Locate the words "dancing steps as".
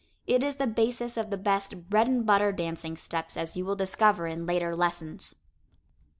2.51-3.55